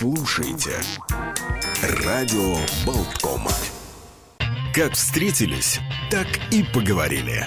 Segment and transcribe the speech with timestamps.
[0.00, 0.72] слушаете.
[2.06, 3.52] Радио Болткома.
[4.74, 5.78] Как встретились,
[6.10, 7.46] так и поговорили.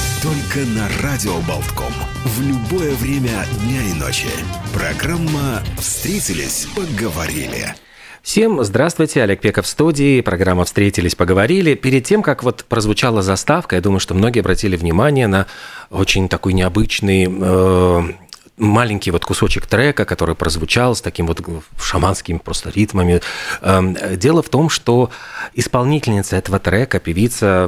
[0.21, 1.91] Только на Радио Болтком.
[2.25, 4.27] В любое время дня и ночи.
[4.71, 7.73] Программа «Встретились, поговорили».
[8.21, 11.73] Всем здравствуйте, Олег Пеков в студии, программа «Встретились, поговорили».
[11.73, 15.47] Перед тем, как вот прозвучала заставка, я думаю, что многие обратили внимание на
[15.89, 18.03] очень такой необычный э,
[18.61, 21.41] маленький вот кусочек трека, который прозвучал с таким вот
[21.81, 23.21] шаманскими просто ритмами.
[23.61, 25.09] Эм, Дело в том, что
[25.55, 27.67] исполнительница этого трека, певица,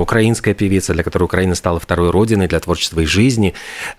[0.00, 3.52] украинская певица, для которой Украина стала второй родиной для творчества и жизни,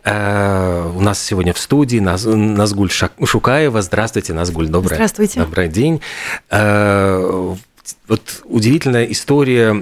[0.06, 3.82] э, у нас сегодня в студии Наз- Назгуль Шукаева.
[3.82, 4.96] Здравствуйте, Назгуль, доброе.
[4.96, 5.42] Здравствуйте.
[5.42, 6.02] Добрый день.
[6.50, 7.56] Э,
[8.08, 9.74] Вот удивительная история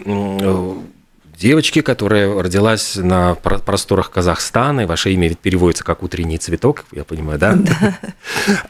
[1.38, 6.86] девочки, которая родилась на про- просторах Казахстана, и ваше имя ведь переводится как «утренний цветок»,
[6.92, 7.58] я понимаю, да?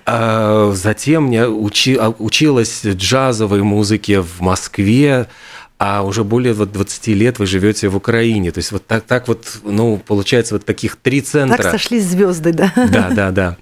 [0.05, 5.27] А Затем я учи- а, училась джазовой музыке в Москве,
[5.77, 8.51] а уже более вот 20 лет вы живете в Украине.
[8.51, 11.61] То есть вот так, так вот, ну, получается, вот таких три центра.
[11.61, 12.71] Так сошлись звезды, да.
[12.75, 13.57] Да, да, да.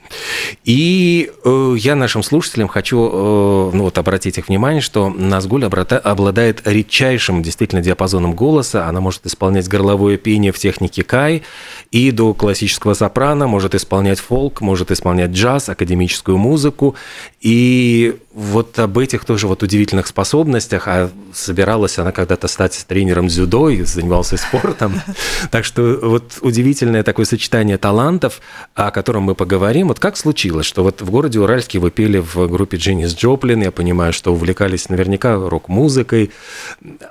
[0.64, 6.62] И э, я нашим слушателям хочу э, ну, вот, обратить их внимание, что Назгуль обладает
[6.66, 8.88] редчайшим действительно диапазоном голоса.
[8.88, 11.42] Она может исполнять горловое пение в технике кай
[11.90, 16.96] и до классического сопрано, может исполнять фолк, может исполнять джаз, академическую музыку.
[17.42, 23.70] И вот об этих тоже вот удивительных способностях, а собиралась она когда-то стать тренером дзюдо
[23.70, 25.02] и занимался спортом.
[25.52, 28.42] Так что вот удивительное такое сочетание талантов,
[28.74, 29.90] о котором мы поговорим.
[29.90, 33.72] Вот как случилось, что вот в городе Уральске вы пели в группе Дженнис Джоплин, я
[33.72, 36.32] понимаю, что увлекались наверняка рок-музыкой,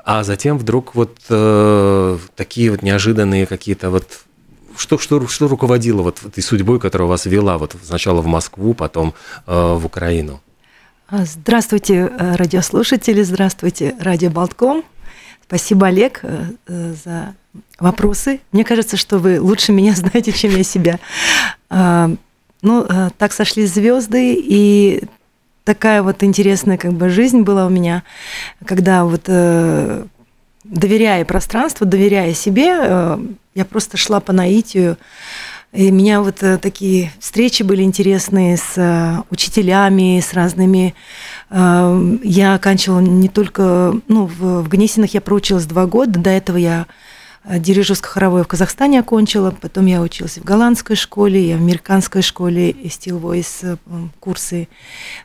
[0.05, 4.07] а затем вдруг вот э, такие вот неожиданные какие-то вот
[4.77, 9.15] что, что, что руководило вот этой судьбой, которая вас вела вот сначала в Москву, потом
[9.47, 10.41] э, в Украину?
[11.15, 14.83] А, Здравствуйте, э, радиослушатели, здравствуйте, радио Болтком.
[15.47, 17.35] Спасибо, Олег, э, э, за
[17.79, 18.41] вопросы.
[18.51, 20.99] Мне кажется, что вы лучше меня знаете, чем я себя.
[21.69, 22.11] А,
[22.63, 25.05] Ну, так сошли звезды, и
[25.65, 28.05] такая вот интересная как бы жизнь была у меня,
[28.65, 29.25] когда вот
[30.65, 33.19] доверяя пространству, доверяя себе,
[33.55, 34.97] я просто шла по наитию.
[35.73, 40.95] И у меня вот э, такие встречи были интересные с э, учителями, с разными.
[41.49, 46.59] Э, Я оканчивала не только, ну, в, в Гнесинах я проучилась два года, до этого
[46.59, 46.87] я
[47.45, 53.21] дирижерско-хоровое в Казахстане окончила, потом я училась в голландской школе, я в американской школе, Steel
[53.21, 54.69] Voice э, курсы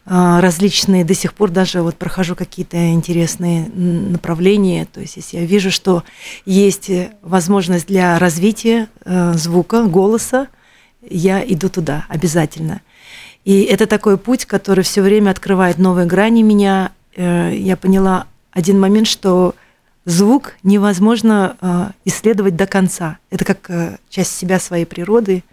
[0.06, 5.46] э, различные, до сих пор даже вот прохожу какие-то интересные направления, то есть если я
[5.46, 6.04] вижу, что
[6.46, 10.48] есть э, возможность для развития э, звука, голоса,
[11.10, 12.82] я иду туда обязательно.
[13.46, 16.92] И это такой путь, который все время открывает новые грани меня.
[17.16, 19.56] Э, Я поняла один момент, что
[20.08, 23.20] звук невозможно э, исследовать до конца.
[23.30, 25.44] Это как э, часть себя, своей природы.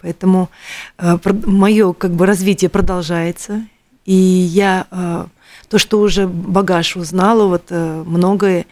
[0.00, 0.50] Поэтому
[0.98, 3.66] мое как бы развитие продолжается.
[4.06, 5.26] И я э,
[5.68, 8.66] то, что уже багаж узнала, вот э, многое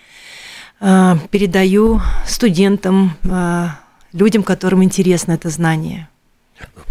[0.80, 3.66] э, передаю студентам, э,
[4.12, 6.08] людям, которым интересно это знание.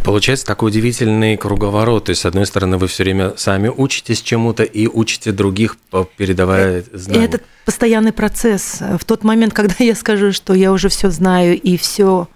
[0.04, 2.06] Получается такой удивительный круговорот.
[2.06, 5.78] То есть, с одной стороны, вы все время сами учитесь чему-то и учите других,
[6.18, 7.26] передавая И знания.
[7.26, 8.80] это постоянный процесс.
[9.00, 12.28] В тот момент, когда я скажу, что я уже все знаю и все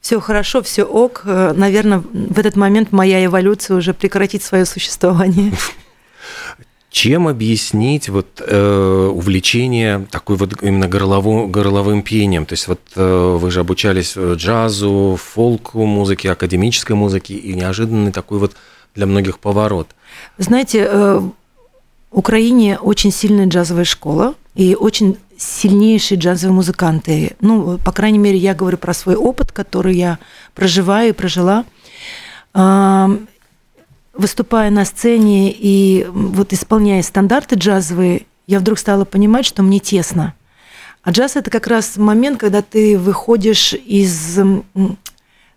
[0.00, 5.52] все хорошо, все ок, наверное, в этот момент моя эволюция уже прекратит свое существование.
[6.98, 12.44] Чем объяснить вот э, увлечение такой вот именно горловым, горловым пением?
[12.44, 18.10] То есть вот э, вы же обучались э, джазу, фолку, музыке, академической музыке, и неожиданный
[18.10, 18.56] такой вот
[18.96, 19.86] для многих поворот.
[20.38, 21.20] Знаете, э,
[22.10, 27.36] в Украине очень сильная джазовая школа и очень сильнейшие джазовые музыканты.
[27.40, 30.18] Ну, по крайней мере, я говорю про свой опыт, который я
[30.52, 31.64] проживаю и прожила.
[34.18, 40.34] Выступая на сцене и вот исполняя стандарты джазовые, я вдруг стала понимать, что мне тесно.
[41.04, 44.36] А джаз это как раз момент, когда ты выходишь из,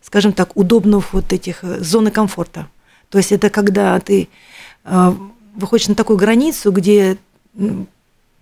[0.03, 2.67] скажем так, удобных вот этих э, зоны комфорта.
[3.09, 4.29] То есть это когда ты
[4.85, 5.13] э,
[5.55, 7.17] выходишь на такую границу, где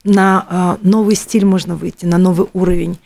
[0.03, 2.99] на э, новый стиль можно выйти, на новый уровень.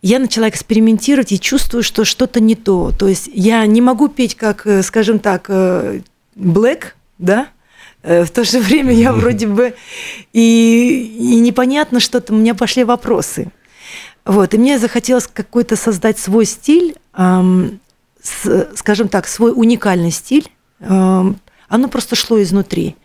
[0.00, 2.92] Я начала экспериментировать и чувствую, что что-то не то.
[2.98, 5.50] То есть я не могу петь как, скажем так,
[6.36, 7.48] Black, да,
[8.04, 9.74] Э, в то же время я вроде бы
[10.32, 13.48] и, и непонятно что-то, у меня пошли вопросы.
[14.26, 17.80] Вот, и мне захотелось какой-то создать свой стиль, эм,
[18.22, 20.50] с, скажем так, свой уникальный стиль.
[20.80, 22.96] Эм, оно просто шло изнутри.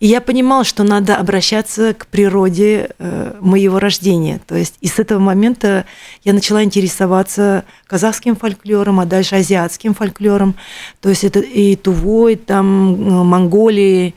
[0.00, 4.40] И я понимала, что надо обращаться к природе э, моего рождения.
[4.46, 5.84] То есть и с этого момента
[6.24, 10.54] я начала интересоваться казахским фольклором, а дальше азиатским фольклором.
[11.02, 14.14] То есть это и Тувой, там, э, Монголии,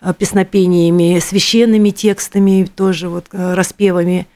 [0.00, 4.28] э, песнопениями, священными текстами, тоже вот распевами.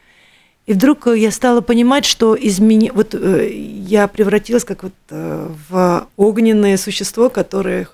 [0.67, 2.91] И вдруг я стала понимать, что измени...
[2.93, 7.87] вот я превратилась как вот в огненное существо, которое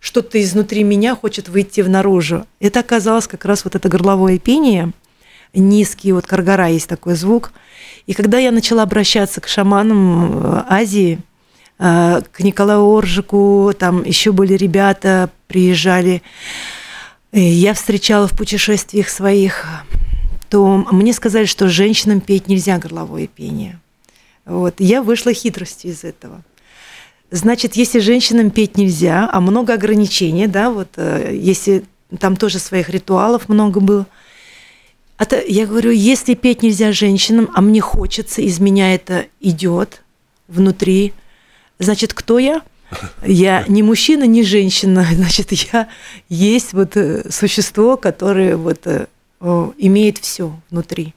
[0.00, 2.46] что-то изнутри меня хочет выйти в наружу.
[2.58, 4.92] Это оказалось как раз вот это горловое пение,
[5.52, 7.52] низкий, вот каргара есть такой звук.
[8.06, 11.20] И когда я начала обращаться к шаманам э, Азии,
[11.78, 16.22] э, к Николаю Оржику, там еще были ребята, приезжали,
[17.32, 19.66] я встречала в путешествиях своих,
[20.48, 23.78] то мне сказали, что женщинам петь нельзя горловое пение.
[24.44, 24.74] Вот.
[24.78, 26.42] Я вышла хитростью из этого.
[27.30, 31.84] Значит, если женщинам петь нельзя, а много ограничений, да, вот э, если
[32.18, 34.06] там тоже своих ритуалов много было.
[35.16, 40.02] Это, я говорю, если петь нельзя женщинам, а мне хочется, из меня это идет
[40.48, 41.12] внутри,
[41.78, 42.62] значит, кто я?
[43.24, 45.88] Я не мужчина, не женщина, значит, я
[46.28, 49.06] есть вот э, существо, которое вот э,
[49.78, 51.14] имеет все внутри.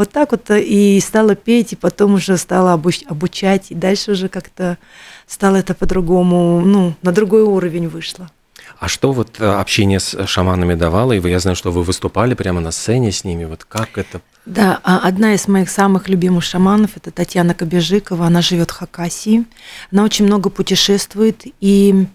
[0.00, 4.78] Вот так вот и стала петь, и потом уже стала обучать, и дальше уже как-то
[5.26, 8.30] стало это по-другому, ну, на другой уровень вышло.
[8.78, 11.12] А что вот э, общение с шаманами давало?
[11.12, 13.44] И вы, я знаю, что вы выступали прямо на сцене с ними.
[13.44, 14.22] Вот как это?
[14.46, 18.24] Да, а одна из моих самых любимых шаманов это Татьяна Кобежикова.
[18.24, 19.44] Она живет в Хакасии.
[19.92, 22.06] Она очень много путешествует и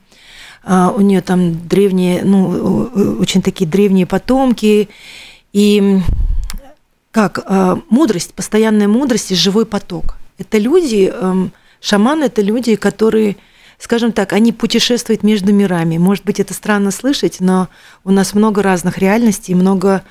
[0.64, 4.90] а, у нее там древние, ну, очень такие древние потомки.
[5.54, 6.02] И
[7.16, 10.18] как а, мудрость, постоянная мудрость и живой поток.
[10.38, 13.38] Это люди, эм, Шаманы– это люди, которые,
[13.80, 15.98] скажем так, они путешествуют между мирами.
[15.98, 17.70] Может быть, это странно слышать, но
[18.04, 20.04] у нас много разных реальностей, много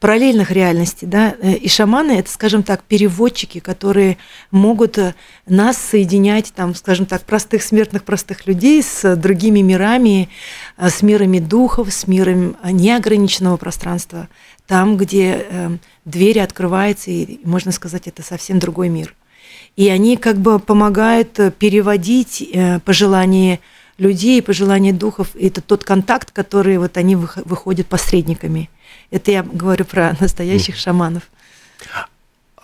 [0.00, 4.18] параллельных реальностей, да, и шаманы это, скажем так, переводчики, которые
[4.50, 5.14] могут э,
[5.46, 10.28] нас соединять, там, скажем так, простых смертных, простых людей с другими мирами,
[10.76, 14.28] э, с мирами духов, с миром неограниченного пространства,
[14.66, 15.70] там, где э,
[16.04, 19.14] двери открываются, и можно сказать, это совсем другой мир.
[19.76, 23.60] И они как бы помогают э, переводить э, пожелания
[23.98, 25.34] людей, пожелания духов.
[25.34, 28.70] И это тот контакт, который вот они выходят посредниками.
[29.10, 31.24] Это я говорю про настоящих шаманов.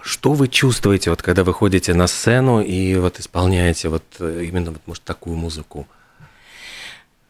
[0.00, 4.70] Что вы чувствуете, вот, когда вы ходите на сцену и вот исполняете вот э, именно,
[4.70, 5.86] вот, может, такую музыку?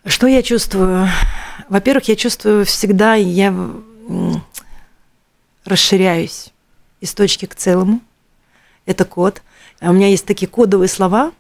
[0.04, 1.08] Что я чувствую?
[1.68, 3.54] Во-первых, я чувствую всегда, я
[5.64, 6.52] расширяюсь
[7.00, 8.00] из точки к целому.
[8.87, 9.42] Это код–
[9.84, 11.32] а у меня есть такие кодовые слова,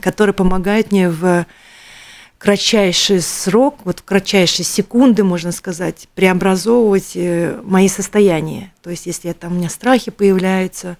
[0.00, 1.46] которые помогают мне в
[2.38, 8.72] кратчайший срок, вот в кратчайшие секунды, можно сказать, преобразовывать э, мои состояния.
[8.82, 10.96] То есть, если там у меня страхи появляются,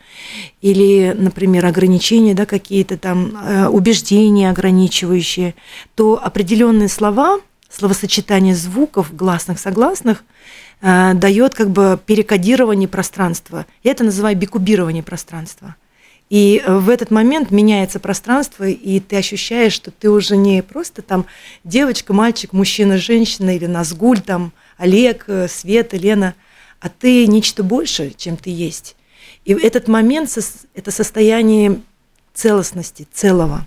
[0.61, 5.55] или, например, ограничения, да, какие-то там э, убеждения ограничивающие,
[5.95, 7.39] то определенные слова,
[7.71, 10.25] словосочетание звуков, гласных, согласных,
[10.81, 13.65] э, дает как бы перекодирование пространства.
[13.85, 15.77] Я это называю бикубирование пространства.
[16.31, 21.01] И э, в этот момент меняется пространство, и ты ощущаешь, что ты уже не просто
[21.01, 21.27] там
[21.65, 26.35] девочка, мальчик, мужчина, женщина или Назгуль, там Олег, э, Света, Лена,
[26.81, 28.95] а ты нечто большее, чем ты есть.
[29.45, 30.31] И этот момент–
[30.75, 31.81] это состояние
[32.35, 33.67] целостности, целого.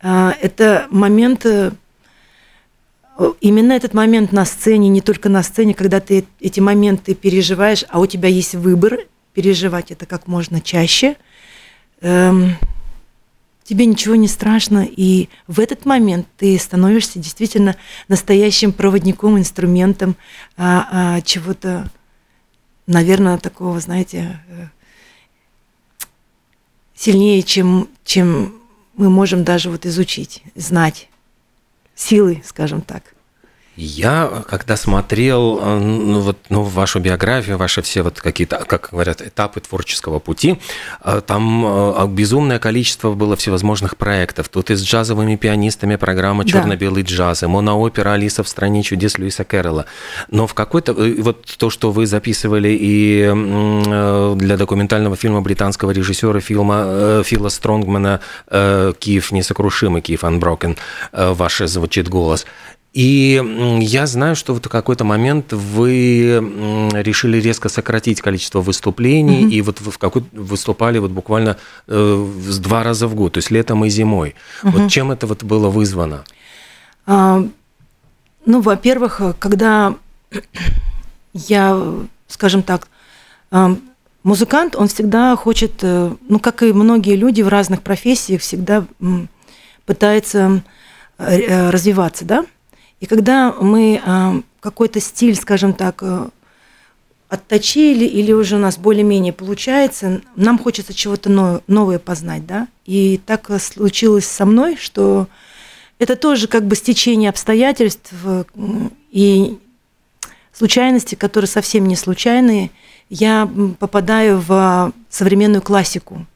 [0.00, 1.72] А, это момент, э,
[3.40, 7.98] именно этот момент на сцене, не только на сцене, когда ты эти моменты переживаешь, а
[7.98, 8.98] у тебя есть выбор
[9.32, 11.16] переживать это как можно чаще–
[12.00, 12.56] Эм,
[13.64, 17.76] тебе ничего не страшно, и в этот момент ты становишься действительно
[18.08, 20.16] настоящим проводником, инструментом
[20.56, 21.90] а, а, чего-то,
[22.86, 24.66] наверное, такого, знаете, э,
[26.94, 28.54] сильнее, чем, чем
[28.96, 31.08] мы можем даже вот изучить, знать
[31.94, 33.14] силы, скажем так.
[33.80, 39.22] Я, когда смотрел э, ну, вот, ну, вашу биографию, ваши все вот какие-то, как говорят,
[39.22, 40.58] этапы творческого пути,
[41.04, 44.48] э, там э, безумное количество было всевозможных проектов.
[44.48, 49.44] Тут и с джазовыми пианистами программа «Черно-белый джаз», и моноопера «Алиса в стране чудес» Льюиса
[49.44, 49.86] Кэрролла.
[50.28, 50.92] Но в какой-то...
[50.92, 58.20] Вот то, что вы записывали и для документального фильма британского режиссера фильма Фила Стронгмана
[58.50, 60.76] «Киев несокрушимый», «Киев Unbroken»,
[61.12, 62.44] ваш звучит голос.
[62.92, 63.42] И
[63.80, 66.38] я знаю, что вот в какой-то момент вы
[66.94, 69.50] решили резко сократить количество выступлений, mm-hmm.
[69.50, 72.26] и вот в какой выступали вот буквально э,
[72.60, 74.34] два раза в год, то есть летом и зимой.
[74.62, 74.70] Mm-hmm.
[74.70, 76.24] Вот чем это вот было вызвано?
[77.06, 77.44] А,
[78.46, 79.94] ну, во-первых, когда
[81.34, 81.80] я,
[82.26, 82.88] скажем так,
[83.50, 83.76] а,
[84.22, 88.84] музыкант, он всегда хочет, э, ну, как и многие люди в разных профессиях, всегда
[89.86, 90.62] пытается
[91.18, 92.44] э, развиваться, да?
[93.00, 96.28] И когда мы а, какой-то стиль, скажем так, э,
[97.28, 102.68] отточили или уже у нас более-менее получается, нам хочется чего-то новое познать, да.
[102.86, 105.28] И так случилось со мной, что
[105.98, 108.12] это тоже как бы стечение обстоятельств
[109.10, 109.58] и
[110.52, 112.70] случайности, которые совсем не случайные.
[113.10, 116.26] Я попадаю в современную классику.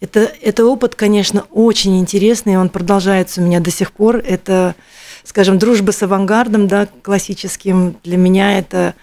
[0.00, 4.16] Это, это опыт, конечно, очень интересный, он продолжается у меня до сих пор.
[4.16, 4.74] Это
[5.26, 8.94] скажем, дружба с авангардом, да, классическим, для меня это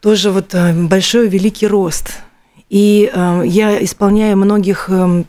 [0.00, 2.20] тоже вот э, большой великий рост.
[2.70, 5.24] И э, я исполняю многих э,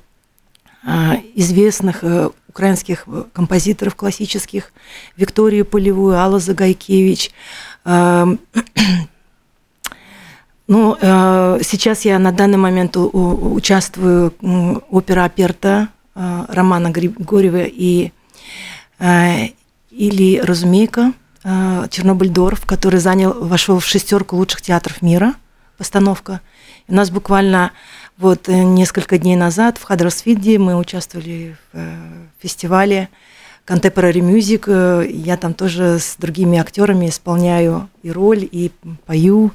[0.85, 4.71] э известных э, украинских композиторов классических,
[5.17, 7.31] Викторию Полевую, Алла Загайкевич.
[7.83, 8.25] Э,
[10.67, 16.89] ну, э, сейчас я на данный момент у, у, участвую в опера «Аперта» э, Романа
[16.89, 18.11] Григорьева и
[18.99, 19.58] э,
[19.91, 25.33] или «Разумейка», э, Чернобыль Дорф, который занял, вошел в шестерку лучших театров мира,
[25.77, 26.41] постановка.
[26.87, 27.71] У нас буквально
[28.17, 31.97] вот э, несколько дней назад в Хадерсфиде мы участвовали в э,
[32.39, 33.09] фестивале
[33.65, 35.07] Contemporary Music.
[35.09, 38.71] Я там тоже с другими актерами исполняю и роль, и
[39.05, 39.51] пою,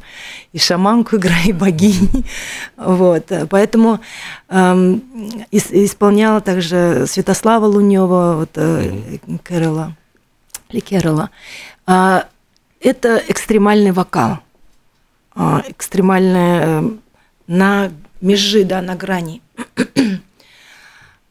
[0.53, 2.25] и шаманку играю, и богини.
[2.77, 3.31] Вот.
[3.51, 4.01] Поэтому
[4.49, 5.03] эм,
[5.51, 9.97] исполняла также Святослава Лунева, вот, э, Кэрола.
[10.71, 10.83] Ли
[11.87, 12.29] а,
[12.81, 14.39] это экстремальный вокал,
[15.35, 16.91] а, экстремальная э,
[17.47, 19.43] на межи, да, на грани.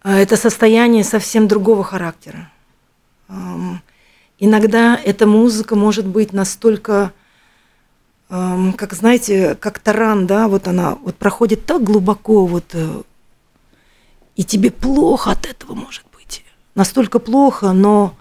[0.06, 2.52] А, это состояние совсем другого характера.
[4.38, 7.14] Иногда эта музыка может быть настолько,
[8.28, 13.04] как знаете, как таран, да, вот она вот проходит так глубоко, вот, э,
[14.36, 16.44] и тебе плохо от этого может быть.
[16.76, 18.14] Настолько плохо, но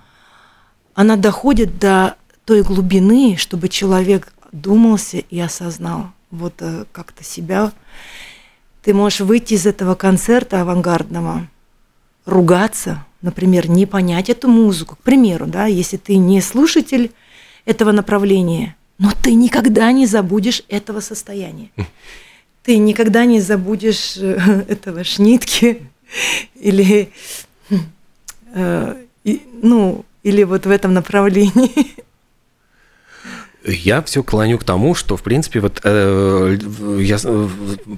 [0.94, 7.72] она доходит до той глубины, чтобы человек думался и осознал вот э, как-то себя.
[8.82, 11.49] Ты можешь выйти из этого концерта авангардного,
[12.26, 14.96] ругаться, например, не понять эту музыку.
[14.96, 17.12] К примеру, да, если ты не слушатель
[17.64, 21.70] этого направления, но ты никогда не забудешь этого состояния.
[22.62, 25.82] Ты никогда не забудешь э, этого шнитки
[26.54, 27.12] или,
[28.54, 28.96] э,
[29.62, 32.02] ну, или вот в этом направлении?
[33.64, 36.59] Я все клоню к тому, что, в принципе, вот э,
[36.99, 37.17] я,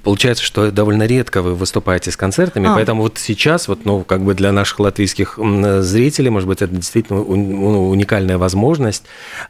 [0.02, 2.74] получается, что довольно редко вы выступаете с концертами, а.
[2.74, 5.38] поэтому вот сейчас, вот, ну, как бы для наших латвийских
[5.80, 9.04] зрителей, может быть, это действительно ну, уникальная возможность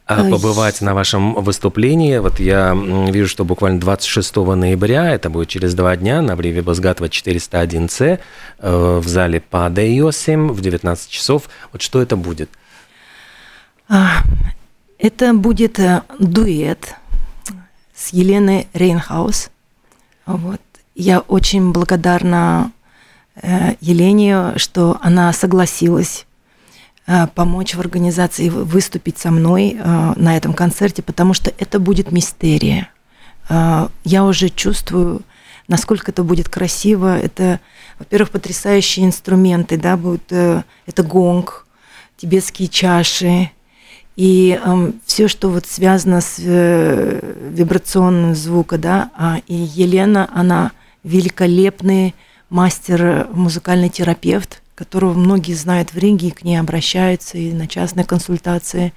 [0.06, 2.18] э, побывать на вашем выступлении.
[2.18, 2.76] Вот я
[3.10, 8.20] вижу, что буквально 26 ноября, это будет через два дня, на Бриве Базгатова 401С,
[8.60, 11.48] э, в зале Падеосим в 19 часов.
[11.72, 12.50] Вот что это будет?
[13.88, 14.22] А,
[14.98, 16.94] это будет э, дуэт
[17.94, 19.50] с Еленой Рейнхаус.
[20.24, 20.60] Вот.
[20.94, 22.72] Я очень благодарна
[23.36, 26.26] э, Елене, что она согласилась
[27.06, 29.76] э, помочь в организации, выступить со мной
[30.16, 32.88] на этом концерте, потому что это будет мистерия.
[33.50, 35.20] Я уже чувствую,
[35.68, 37.18] насколько это будет красиво.
[37.18, 37.60] Это,
[37.98, 41.66] во-первых, потрясающие инструменты, да, будут, это гонг,
[42.16, 43.50] тибетские чаши,
[44.16, 50.72] и э, все, что вот связано с э, вибрационным звуком, да, а, и Елена, она
[51.02, 52.14] великолепный
[52.48, 58.04] мастер, музыкальный терапевт, которого многие знают в ринге, и к ней обращаются и на частные
[58.04, 58.92] консультации.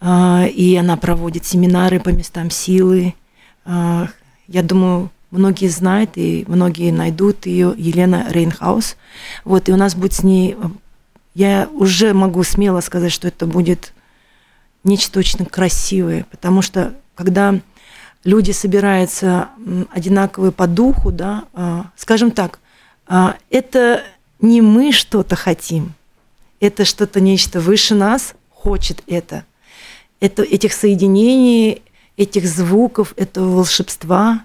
[0.00, 3.14] А, и она проводит семинары по местам силы.
[3.64, 4.08] А,
[4.46, 8.96] я думаю, многие знают и многие найдут ее, Елена Рейнхаус.
[9.44, 10.56] Вот, и у нас будет с ней...
[11.34, 13.92] Я уже могу смело сказать, что это будет
[14.88, 17.60] нечто очень красивое, потому что когда
[18.24, 19.48] люди собираются
[19.92, 22.58] одинаковые по духу, да, а, скажем так,
[23.48, 24.02] это
[24.40, 25.94] не мы что-то хотим,
[26.60, 29.44] это что-то нечто выше нас хочет это.
[30.20, 31.82] это этих соединений,
[32.16, 34.42] этих звуков, этого волшебства,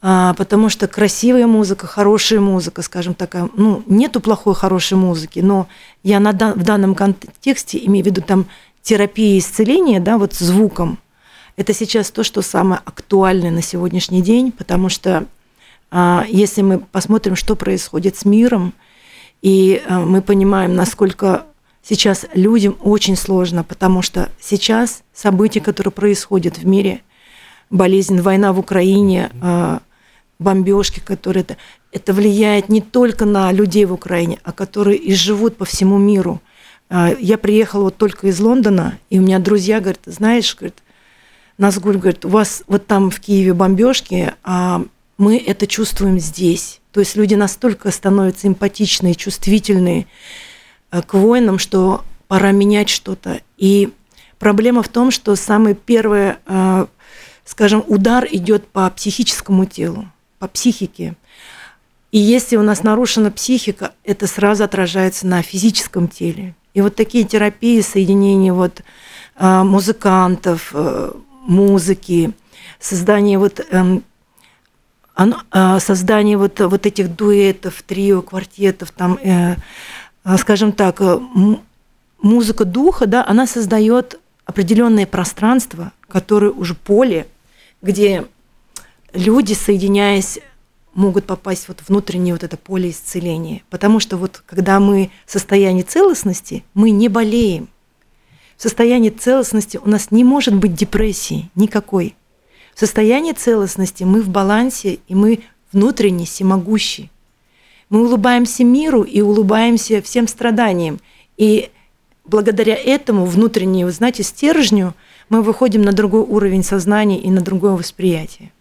[0.00, 5.66] а, потому что красивая музыка, хорошая музыка, скажем такая, ну, нету плохой хорошей музыки, но
[6.04, 8.46] я на, в данном контексте имею в виду там
[8.88, 10.98] терапия исцеления, да, вот звуком,
[11.56, 15.26] это сейчас то, что самое актуальное на сегодняшний день, потому что
[15.90, 18.72] а, если мы посмотрим, что происходит с миром,
[19.42, 21.44] и а, мы понимаем, насколько
[21.82, 27.02] сейчас людям очень сложно, потому что сейчас события, которые происходят в мире,
[27.68, 29.80] болезнь, война в Украине, а,
[30.38, 31.58] бомбежки, которые это,
[31.92, 36.40] это влияет не только на людей в Украине, а которые и живут по всему миру.
[36.88, 40.76] А, я приехала вот только из Лондона, и у меня друзья говорят, знаешь, говорит,
[41.58, 44.82] Назгуль говорит, у вас вот там в Киеве бомбежки, а
[45.18, 46.80] мы это чувствуем здесь.
[46.92, 50.06] То есть люди настолько становятся эмпатичные, чувствительные
[50.90, 53.40] э, к воинам, что пора менять что-то.
[53.56, 53.90] И
[54.38, 56.86] проблема в том, что самый первый, э,
[57.44, 61.16] скажем, удар идет по психическому телу, по психике.
[62.12, 66.54] И если у нас нарушена психика, это сразу отражается на физическом теле.
[66.78, 68.82] И вот такие терапии, соединение вот
[69.36, 70.72] э, музыкантов,
[71.44, 72.32] музыки,
[72.78, 74.04] создание вот эм,
[75.18, 79.56] оно, а, создание вот, вот этих дуэтов, трио, квартетов, там, э,
[80.22, 81.18] а, скажем так, э,
[82.22, 87.26] музыка духа, да, она создает определенное пространство, которое уже поле,
[87.82, 88.26] где
[89.12, 90.38] люди, соединяясь,
[90.94, 93.62] могут попасть вот внутреннее вот это поле исцеления.
[93.70, 97.68] Потому что вот когда мы в состоянии целостности, мы не болеем.
[98.56, 102.16] В состоянии целостности у нас не может быть депрессии никакой.
[102.74, 105.40] В состоянии целостности мы в балансе, и мы
[105.72, 107.10] внутренне всемогущи.
[107.90, 111.00] Мы улыбаемся миру и улыбаемся всем страданиям.
[111.36, 111.70] И
[112.24, 114.94] благодаря этому внутреннему, знаете, стержню
[115.28, 118.52] мы выходим на другой уровень сознания и на другое восприятие.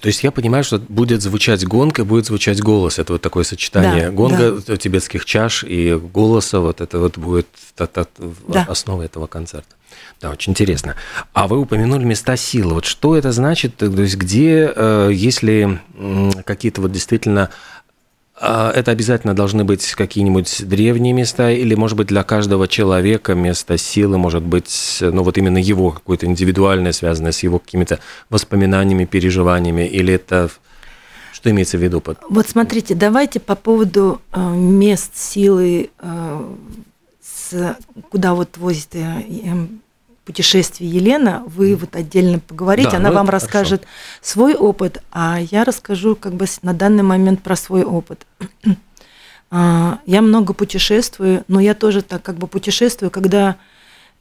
[0.00, 2.98] То есть я понимаю, что будет звучать гонка, будет звучать голос.
[2.98, 4.76] Это вот такое сочетание да, гонга да.
[4.76, 6.60] тибетских чаш и голоса.
[6.60, 8.64] Вот это вот будет да.
[8.68, 9.74] основа этого концерта.
[10.20, 10.96] Да, очень интересно.
[11.32, 12.74] А вы упомянули места силы.
[12.74, 13.76] Вот что это значит?
[13.76, 15.80] То есть где, э, если
[16.44, 17.50] какие-то вот действительно
[18.40, 24.16] это обязательно должны быть какие-нибудь древние места, или, может быть, для каждого человека место силы
[24.16, 27.98] может быть, ну, вот именно его какое-то индивидуальное, связанное с его какими-то
[28.30, 30.50] воспоминаниями, переживаниями, или это
[31.40, 32.02] что имеется в виду?
[32.28, 36.44] Вот смотрите, давайте по поводу э, мест силы, э,
[38.10, 39.22] куда вот возит э,
[40.30, 43.46] путешествий Елена, вы вот отдельно поговорите, да, она ну, вам хорошо.
[43.46, 43.84] расскажет
[44.20, 48.26] свой опыт, а я расскажу как бы на данный момент про свой опыт.
[49.52, 53.56] А, я много путешествую, но я тоже так как бы путешествую, когда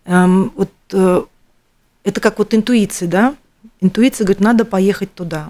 [0.06, 1.22] эм, вот э,
[2.04, 3.36] это как вот интуиция, да?
[3.80, 5.50] Интуиция говорит, надо поехать туда.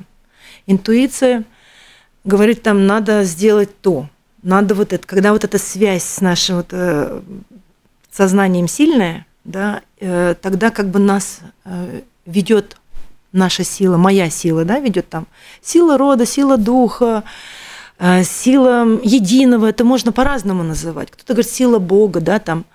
[0.67, 1.45] Интуиция
[2.26, 4.10] говорит, там надо сделать то,
[4.43, 5.08] надо вот это.
[5.08, 7.22] Когда вот эта связь с нашим вот, э,
[8.12, 12.78] сознанием сильная, да, э, тогда как бы нас э, ведет
[13.32, 15.26] наша сила, моя сила, да, ведет там
[15.62, 17.24] сила рода, сила духа,
[17.98, 21.10] э, сила единого, это можно по-разному называть.
[21.10, 22.66] Кто-то говорит сила Бога, да, там.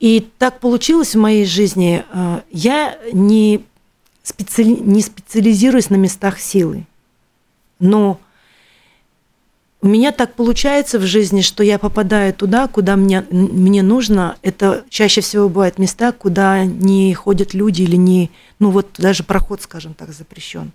[0.00, 2.04] И так получилось в моей жизни.
[2.50, 3.64] Я не,
[4.24, 4.70] специали...
[4.70, 6.86] не специализируюсь на местах силы,
[7.78, 8.18] но
[9.82, 14.36] у меня так получается в жизни, что я попадаю туда, куда мне, мне нужно.
[14.40, 19.60] Это чаще всего бывают места, куда не ходят люди или не, ну вот даже проход,
[19.60, 20.70] скажем так, запрещен.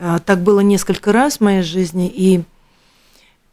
[0.00, 2.42] А, так было несколько раз в моей жизни, и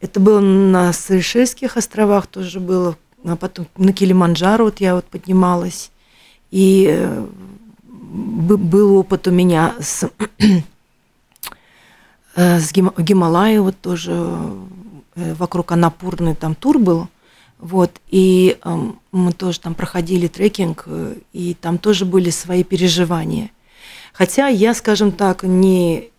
[0.00, 5.92] это было на Сейшельских островах тоже было, а потом на Килиманджаро вот я вот поднималась,
[6.50, 7.26] и э,
[7.92, 10.10] был опыт у меня с
[12.36, 14.12] с Гим, Гималая вот тоже
[15.14, 17.08] э, вокруг Анапурны там тур был,
[17.58, 18.78] вот, и э,
[19.12, 23.50] мы тоже там проходили трекинг, э, и там тоже были свои переживания.
[24.12, 26.10] Хотя я, скажем так, не,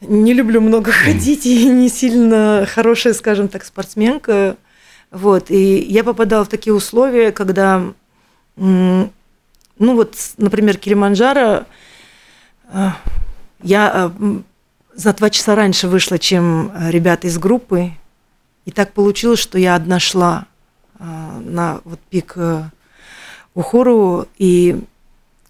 [0.00, 4.56] не люблю много ходить и не сильно хорошая, скажем так, спортсменка.
[5.10, 7.82] Вот, и я попадала в такие условия, когда,
[8.56, 9.10] ну
[9.78, 11.64] вот, например, Килиманджаро,
[13.62, 14.12] я
[14.98, 17.92] за два часа раньше вышла, чем а, ребята из группы,
[18.64, 20.46] и так получилось, что я одна шла
[20.98, 22.64] а, на вот пик э,
[23.54, 24.80] Ухору, и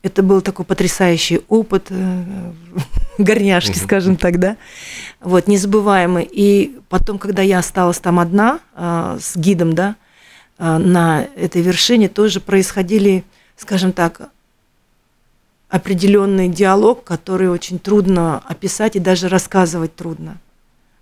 [0.02, 2.52] это был такой потрясающий опыт э,
[3.18, 4.58] горняшки, скажем так, да,
[5.20, 6.28] вот, незабываемый.
[6.30, 9.96] И потом, когда я осталась там одна с гидом, да,
[10.58, 13.24] на этой вершине тоже происходили,
[13.56, 14.30] скажем так,
[15.68, 20.38] определенный диалог, который очень трудно описать и даже рассказывать трудно.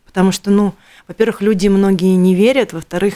[0.04, 0.74] Потому что, ну,
[1.06, 3.14] во-первых, люди многие не верят, во-вторых,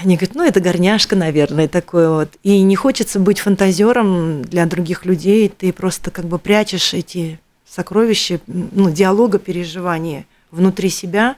[0.00, 2.30] они говорят, ну, это горняшка, наверное, такое вот.
[2.42, 8.40] И не хочется быть фантазером для других людей, ты просто как бы прячешь эти сокровища,
[8.46, 11.36] ну, диалога, переживания внутри себя,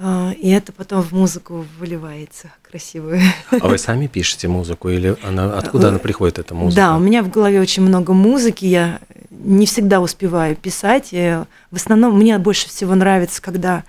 [0.00, 3.20] и это потом в музыку выливается красивую.
[3.50, 6.76] А вы сами пишете музыку или она, откуда она приходит, эта музыка?
[6.76, 11.08] Да, у меня в голове очень много музыки, я не всегда успеваю писать.
[11.12, 11.38] и
[11.70, 13.84] В основном мне больше всего нравится, когда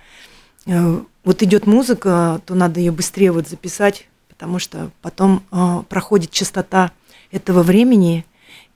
[0.66, 6.30] э, вот идет музыка, то надо ее быстрее вот записать, потому что потом э, проходит
[6.30, 6.92] частота
[7.30, 8.24] этого времени,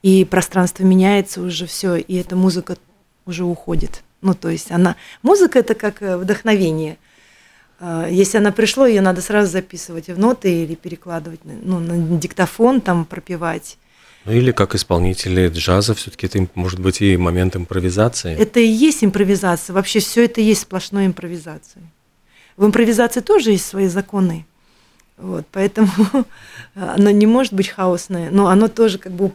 [0.03, 2.77] и пространство меняется уже все, и эта музыка
[3.27, 4.03] уже уходит.
[4.21, 4.97] Ну, то есть она...
[5.23, 6.99] Музыка– это как э, вдохновение.
[7.85, 12.19] Э, Если она пришла, ее надо сразу записывать в ноты или перекладывать на- ну, на
[12.19, 13.77] диктофон, там пропевать.
[14.25, 18.35] Ну или как исполнители джаза, все-таки это может быть и момент импровизации.
[18.35, 19.75] Это и есть импровизация.
[19.75, 21.85] Вообще все это и есть сплошной импровизацией.
[22.57, 24.47] В импровизации тоже есть свои законы.
[25.19, 25.91] Вот, поэтому
[26.75, 29.33] оно не может быть хаосное, но оно тоже как бы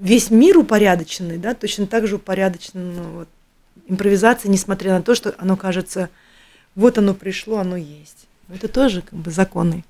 [0.00, 3.28] весь мир упорядоченный, да, точно так же упорядочен ну, вот,
[3.86, 6.10] импровизация, несмотря на то, что оно кажется,
[6.74, 8.26] вот оно пришло, оно есть.
[8.52, 9.84] Это тоже как бы законы.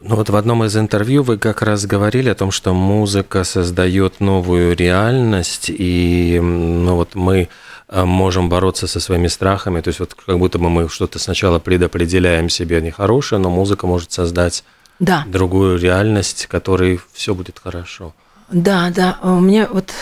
[0.00, 4.20] Ну вот в одном из интервью вы как раз говорили о том, что музыка создает
[4.20, 7.48] новую реальность, и ну вот мы
[7.88, 11.58] э, можем бороться со своими страхами, то есть вот как будто бы мы что-то сначала
[11.58, 14.62] предопределяем себе нехорошее, но музыка может создать
[15.00, 15.24] Да.
[15.26, 18.14] другую реальность, в которой все будет хорошо.
[18.52, 19.18] Да, да.
[19.22, 19.92] У меня вот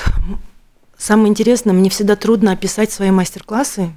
[0.98, 3.92] самое интересное, мне всегда трудно описать свои мастер-классы,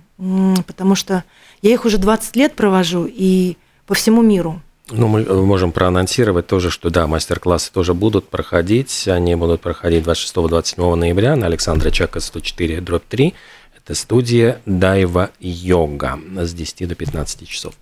[0.67, 1.23] потому что
[1.61, 4.61] я их уже 20 лет провожу и по всему миру.
[4.91, 9.07] Ну, мы э, можем проанонсировать тоже, что да, мастер-классы тоже будут проходить.
[9.07, 13.33] Они будут проходить 26-27 ноября на Александра Чака 104, дробь 3.
[13.77, 17.75] Это студия Дайва Йога с 10 до 15 часов.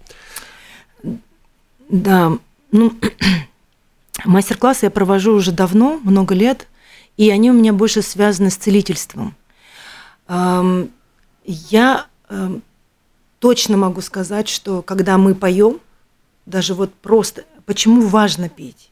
[1.89, 2.37] Да,
[2.71, 2.93] ну,
[4.25, 6.67] мастер-классы я провожу уже давно, много лет,
[7.15, 9.33] и они у меня больше связаны с целительством.
[10.29, 12.05] Я
[13.39, 15.79] точно могу сказать, что когда мы поем,
[16.45, 18.89] даже вот просто, почему важно петь?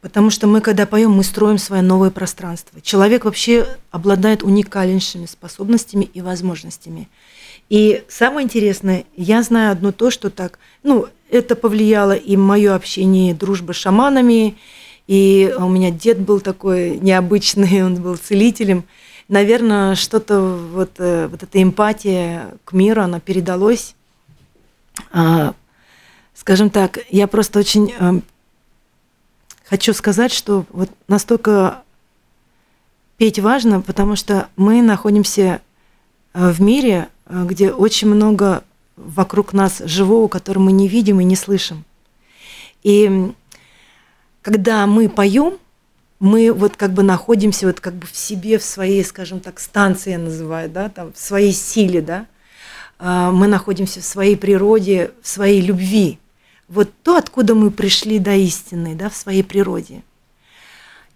[0.00, 2.80] Потому что мы, когда поем, мы строим свое новое пространство.
[2.80, 7.08] Человек вообще обладает уникальнейшими способностями и возможностями.
[7.68, 13.34] И самое интересное, я знаю одно то, что так, ну, это повлияло и мое общение,
[13.34, 14.56] дружба с шаманами,
[15.06, 18.84] и у меня дед был такой необычный, он был целителем.
[19.28, 23.94] Наверное, что-то вот, э, вот эта эмпатия к миру, она передалась.
[25.12, 25.54] А,
[26.34, 28.20] Скажем так, я просто очень э,
[29.64, 31.82] хочу сказать, что вот настолько
[33.18, 35.60] петь важно, потому что мы находимся
[36.32, 38.62] э, в мире, где очень много
[38.96, 41.84] вокруг нас живого, которого мы не видим и не слышим.
[42.82, 43.32] И
[44.40, 45.58] когда мы поем,
[46.20, 50.12] мы вот как бы находимся вот как бы в себе, в своей, скажем так, станции
[50.12, 52.26] я называю, да, там, в своей силе, да,
[52.98, 56.18] А, мы находимся в своей природе, в своей любви.
[56.68, 60.02] Вот то, откуда мы пришли до истины, да, в своей природе.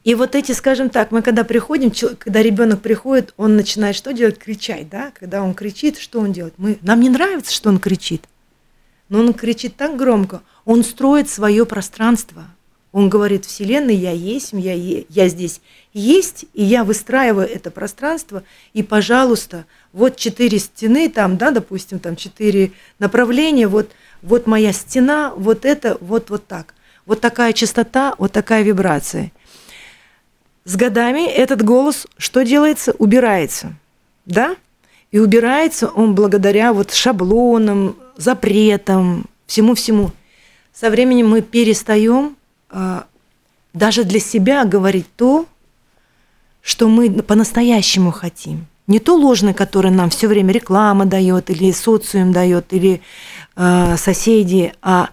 [0.05, 4.39] И вот эти, скажем так, мы когда приходим, когда ребенок приходит, он начинает что делать?
[4.39, 5.13] Кричать, да?
[5.19, 6.55] Когда он кричит, что он делает?
[6.57, 8.25] Мы, нам не нравится, что он кричит,
[9.09, 12.45] но он кричит так громко, он строит свое пространство.
[12.93, 15.63] Он говорит, Вселенная, я есть, я, я здесь
[15.95, 18.43] есть, и я выстраиваю это пространство,
[18.75, 25.33] и, пожалуйста, вот четыре стены, там, да, допустим, там четыре направления, вот, вот моя стена,
[25.35, 26.75] вот это, вот, вот так.
[27.07, 29.33] Вот такая частота, вот такая вибрация.
[30.65, 32.95] С годами этот голос что делается?
[32.99, 33.75] Убирается,
[34.27, 34.55] да?
[35.11, 40.13] И убирается он благодаря вот шаблонам, запретам, всему-всему.
[40.73, 42.37] Со временем мы перестаем
[43.73, 45.47] даже для себя говорить то,
[46.63, 48.67] что мы по-настоящему хотим.
[48.87, 53.01] Не то ложное, которое нам все время реклама дает, или социум дает, или
[53.57, 55.11] э, соседи, а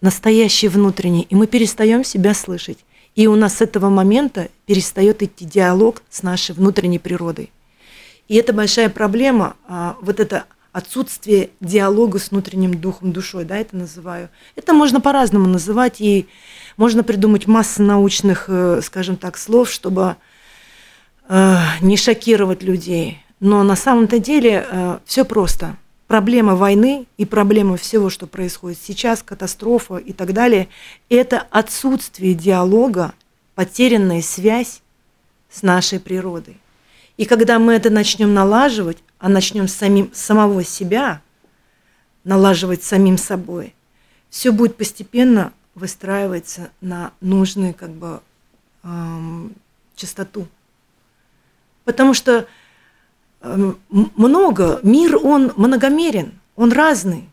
[0.00, 1.24] настоящее внутреннее.
[1.24, 2.78] И мы перестаем себя слышать.
[3.14, 7.50] И у нас с этого момента перестает идти диалог с нашей внутренней природой.
[8.28, 13.76] И это большая проблема, а, вот это отсутствие диалога с внутренним духом, душой, да, это
[13.76, 14.28] называю.
[14.56, 16.28] Это можно по-разному называть, и
[16.76, 20.16] можно придумать массу научных, э, скажем так, слов, чтобы
[21.28, 23.18] э, не шокировать людей.
[23.40, 25.76] Но на самом-то деле э, все просто.
[26.06, 30.68] Проблема войны и проблема всего, что происходит сейчас, катастрофа и так далее,
[31.08, 33.12] это отсутствие диалога,
[33.54, 34.82] потерянная связь
[35.50, 36.56] с нашей природой.
[37.20, 41.20] И когда мы это начнем налаживать, а начнем самим, самого себя
[42.24, 43.74] налаживать самим собой,
[44.30, 48.22] все будет постепенно выстраиваться на нужную как бы
[48.84, 49.54] эм,
[49.96, 50.48] частоту.
[51.84, 52.48] Потому что
[53.42, 57.28] эм, много, мир, он многомерен, он разный.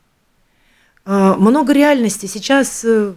[1.06, 2.26] Э, много реальности.
[2.26, 3.14] Сейчас э,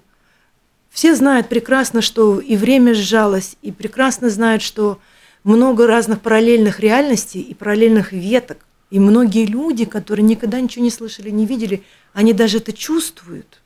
[0.89, 5.01] все знают прекрасно, что и время сжалось, и прекрасно знают, что
[5.45, 8.59] много разных параллельных реальностей и параллельных веток.
[8.91, 13.61] И многие люди, которые никогда ничего не слышали, не видели, они даже это чувствуют,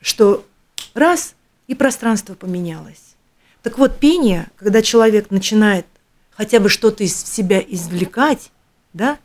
[0.00, 0.46] что
[0.94, 1.34] раз
[1.66, 3.16] и пространство поменялось.
[3.62, 5.86] Так вот, пение, когда человек начинает
[6.30, 8.50] хотя бы что-то из себя извлекать,
[8.92, 9.18] да,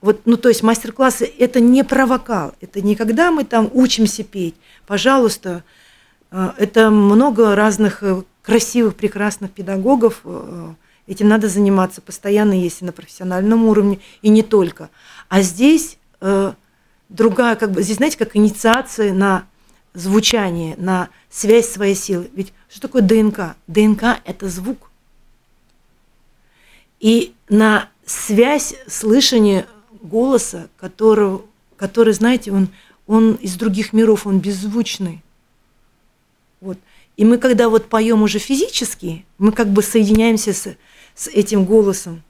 [0.00, 4.22] вот, ну, то есть мастер-классы– это не про вокал, это не когда мы там учимся
[4.22, 4.54] петь.
[4.86, 5.64] Пожалуйста,
[6.30, 10.74] э, это много разных э, красивых, прекрасных педагогов, э,
[11.06, 14.88] Этим надо заниматься постоянно, если на профессиональном уровне, и не только.
[15.28, 16.52] А здесь э,
[17.08, 19.46] другая, как бы, здесь, знаете, как инициация на
[19.92, 22.30] звучание, на связь своей силы.
[22.34, 23.56] Ведь что такое ДНК?
[23.66, 24.90] ДНК– это звук.
[27.00, 29.66] И на связь слышания
[30.02, 31.38] голоса, который,
[31.76, 32.68] который знаете, он,
[33.06, 35.22] он из других миров, он беззвучный.
[36.60, 36.78] Вот.
[37.16, 40.76] И мы, когда вот поем уже физически, мы как бы соединяемся с,
[41.14, 42.22] с этим голосом?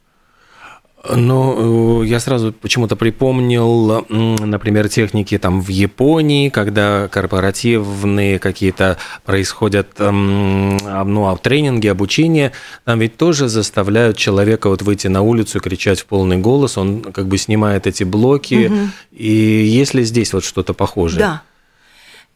[1.06, 11.28] Ну, я сразу почему-то припомнил, например, техники там в Японии, когда корпоративные какие-то происходят ну,
[11.28, 12.52] а тренинги, обучение,
[12.84, 17.02] там ведь тоже заставляют человека вот выйти на улицу и кричать в полный голос, он
[17.02, 18.68] как бы снимает эти блоки.
[18.68, 18.88] Угу.
[19.12, 21.40] И есть ли здесь вот что-то похожее?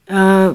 [0.09, 0.55] Да.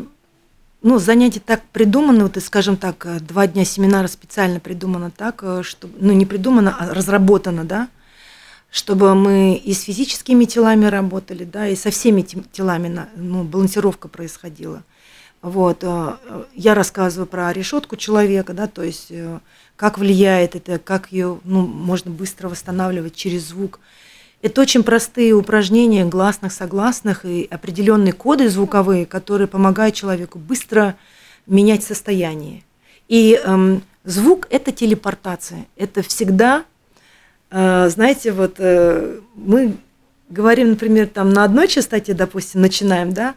[0.85, 5.61] Ну, занятие так придумано, вот, скажем так, э, два дня семинара специально придумано так, э,
[5.63, 7.87] чтобы, ну, не придумано, а разработано, да,
[8.69, 14.83] чтобы мы и с физическими телами работали, да, и со всеми телами, ну, балансировка происходила.
[15.41, 16.17] Вот, э,
[16.53, 19.09] я рассказываю про решетку человека, да, то есть
[19.77, 23.79] как влияет это, как ее, ну, можно быстро восстанавливать через звук–
[24.43, 30.97] это очень простые упражнения гласных, согласных и определенные коды звуковые, которые помогают человеку быстро
[31.47, 32.63] менять состояние.
[33.07, 35.65] И эм, звук– это телепортация.
[35.77, 36.65] Это всегда,
[37.51, 39.77] э, знаете, вот э, мы
[40.29, 43.35] говорим, например, там на одной частоте, допустим, начинаем, да,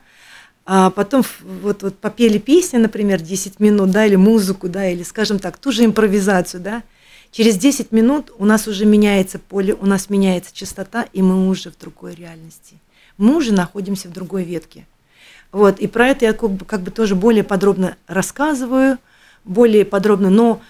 [0.65, 1.23] а потом
[1.63, 5.71] вот, вот попели песни, например, 10 минут, да, или музыку, да, или, скажем так, ту
[5.71, 6.83] же импровизацию, да–
[7.37, 11.71] Через 10 минут у нас уже меняется поле, у нас меняется частота, и мы уже
[11.71, 12.77] в другой реальности.
[13.19, 14.87] Мы уже находимся в другой ветке.
[15.53, 18.97] Вот, и про это я как бы, как бы тоже более подробно рассказываю,
[19.45, 20.63] более подробно, но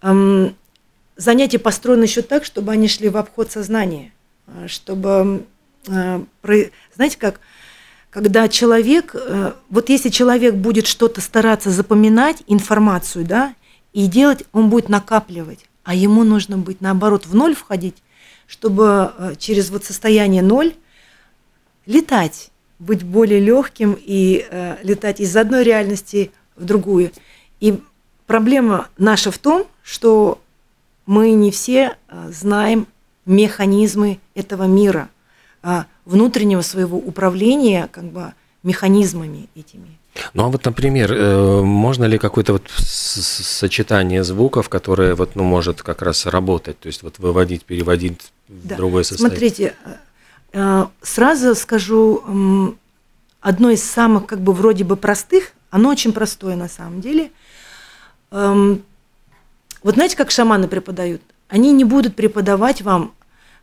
[0.00, 0.56] эм,
[1.18, 4.10] занятия построены еще так, чтобы они шли в обход сознания,
[4.46, 5.44] э, чтобы,
[5.88, 6.56] э, про,
[6.94, 7.38] знаете, как,
[8.08, 13.54] когда человек, э, вот если человек будет что-то стараться запоминать, информацию, да,
[13.92, 17.96] и делать, он будет накапливать а ему нужно быть наоборот в ноль входить,
[18.46, 20.74] чтобы э, через вот состояние ноль
[21.86, 27.10] летать, быть более легким и э, летать из одной реальности в другую.
[27.60, 27.80] И
[28.26, 30.38] проблема наша в том, что
[31.06, 32.86] мы не все э, знаем
[33.24, 35.08] механизмы этого мира,
[35.62, 39.98] э, внутреннего своего управления как бы механизмами этими.
[40.34, 45.82] Ну а вот, например, э, можно ли какое-то вот сочетание звуков, которое вот, ну, может
[45.82, 48.74] как раз работать, то есть вот выводить, переводить да.
[48.74, 49.38] в другое состояние?
[49.38, 49.94] Смотрите, э,
[50.54, 52.76] э, сразу скажу,
[53.40, 57.30] одно из самых как бы вроде бы простых, оно очень простое на самом деле.
[58.30, 58.82] Эм,
[59.82, 61.22] вот знаете, как шаманы преподают?
[61.48, 63.12] Они не будут преподавать вам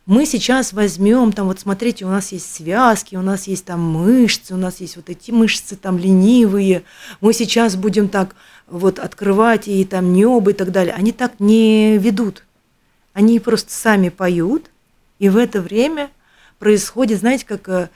[0.06, 4.54] мы сейчас возьмем, там вот смотрите, у нас есть связки, у нас есть там мышцы,
[4.54, 6.84] у нас есть вот эти мышцы там ленивые,
[7.20, 8.36] мы сейчас будем так
[8.68, 10.94] вот открывать и там небо и так далее.
[10.94, 12.44] Они так не ведут.
[13.14, 14.70] они просто сами поют,
[15.18, 16.10] и в это время
[16.60, 17.88] происходит, знаете, как э,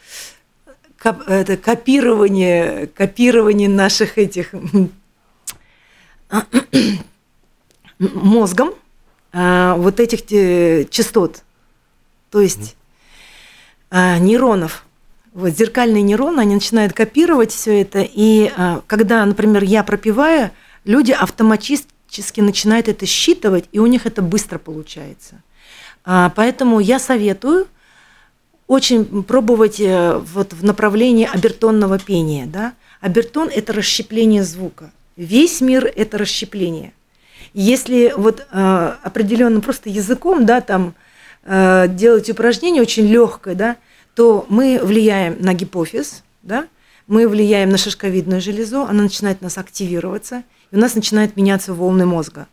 [1.05, 4.53] это копирование, копирование наших этих
[7.99, 8.75] мозгом
[9.33, 10.27] а, вот этих
[10.91, 11.45] частот,
[12.31, 12.77] то есть
[13.91, 14.85] а, нейронов.
[15.33, 20.51] Вот зеркальные нейроны, они начинают копировать все это, и а, когда, например, я пропиваю,
[20.85, 25.43] люди автоматически начинают это считывать, и у них это быстро получается.
[26.05, 27.67] А, Поэтому я советую
[28.67, 32.47] очень пробовать э, вот в направлении обертонного пения.
[32.47, 32.75] Да?
[33.01, 34.93] Обертон– это расщепление звука.
[35.17, 36.93] Весь мир– это расщепление.
[37.53, 40.95] Если вот определенным просто языком, да, там
[41.45, 43.77] э, делать упражнение очень легкое, да,
[44.15, 46.67] то мы влияем на гипофиз, да,
[47.07, 52.07] мы влияем на шишковидную железу, она начинает нас активироваться, и у нас начинают меняться волны
[52.07, 52.47] мозга.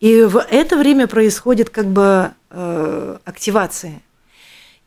[0.00, 4.00] И в это время происходит как бы э, активация.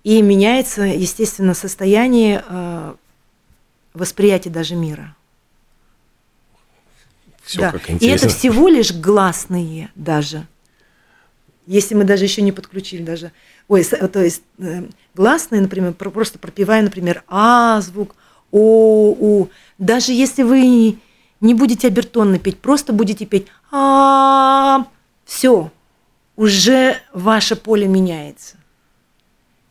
[0.03, 2.93] И меняется, естественно, состояние э,
[3.93, 5.15] восприятия даже мира.
[7.43, 7.73] Все Да.
[7.99, 10.47] И это всего лишь гласные даже.
[11.67, 13.31] Если мы даже еще не подключили даже.
[13.67, 14.83] Ой, то есть э,
[15.15, 18.15] гласные, например, про- просто пропивая, например, А звук,
[18.51, 19.47] О, У.
[19.77, 20.97] Даже если вы
[21.39, 24.87] не будете обертонно петь, просто будете петь А,
[25.25, 25.71] все,
[26.35, 28.57] уже ваше поле меняется.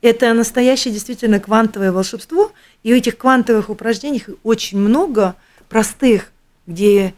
[0.03, 2.53] Это настоящее действительно квантовое волшебство.
[2.83, 5.35] И в этих квантовых упражнениях очень много
[5.69, 6.33] простых,
[6.67, 7.15] где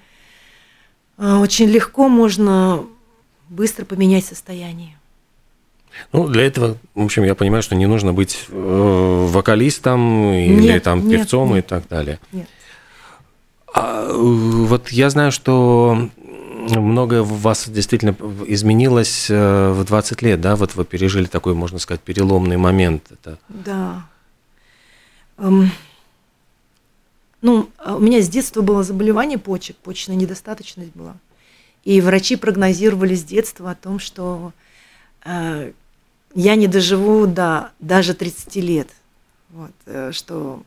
[1.17, 2.85] а, очень легко можно
[3.53, 4.97] быстро поменять состояние.
[6.13, 10.83] Ну, для этого, в общем, я понимаю, что не нужно быть э, вокалистом или Нет,
[10.83, 11.67] там нет, певцом и нет.
[11.67, 12.19] так далее.
[12.33, 12.49] Нет.
[13.75, 16.09] А, э, вот я знаю, что
[16.71, 20.57] многое в вас действительно изменилось э, в 20 лет, да?
[20.57, 23.05] Вот вы пережили такой, можно сказать, переломный момент.
[23.11, 24.07] Это Да.
[25.37, 25.71] Эм,
[27.43, 31.17] ну, а у меня с детства было заболевание почек, почечная недостаточность была.
[31.85, 34.53] И врачи прогнозировали с детства о том, что
[35.25, 35.73] э,
[36.35, 38.89] я не доживу до даже 30 лет.
[39.51, 40.63] Вот, э, что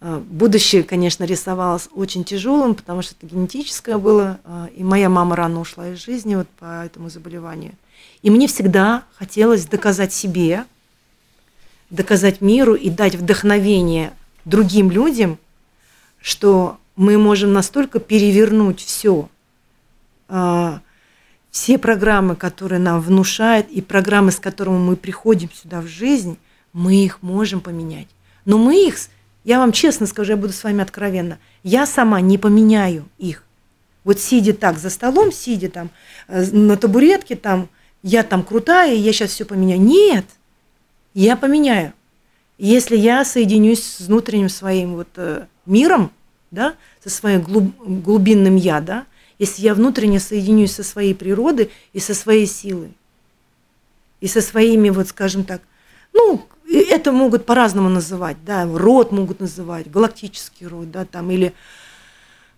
[0.00, 5.36] э, будущее, конечно, рисовалось очень тяжелым, потому что это генетическое было, э, и моя мама
[5.36, 7.72] рано ушла из жизни вот по этому заболеванию.
[8.22, 10.64] И мне всегда хотелось доказать себе,
[11.90, 14.12] доказать миру и дать вдохновение
[14.44, 15.38] другим людям,
[16.20, 19.28] что мы можем настолько перевернуть все,
[21.50, 26.38] все программы, которые нам внушают, и программы, с которыми мы приходим сюда в жизнь,
[26.72, 28.08] мы их можем поменять.
[28.44, 28.96] Но мы их,
[29.44, 33.44] я вам честно скажу, я буду с вами откровенна, я сама не поменяю их.
[34.04, 35.90] Вот сидя так за столом, сидя там
[36.28, 37.68] э, на табуретке, там,
[38.02, 39.80] я там крутая, я сейчас все поменяю.
[39.80, 40.24] Нет,
[41.12, 41.92] я поменяю.
[42.56, 46.12] Если я соединюсь с внутренним своим вот э, миром,
[46.50, 49.04] да, со своим глуб, глубинным я, да,
[49.40, 52.92] если я внутренне соединюсь со своей природой и со своей силой,
[54.20, 55.62] и со своими, вот скажем так,
[56.12, 61.54] ну, это могут по-разному называть, да, род могут называть, галактический род, да, там, или